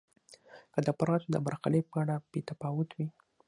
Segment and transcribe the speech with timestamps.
[0.73, 3.07] که د افرادو د برخلیک په اړه بې تفاوت وي.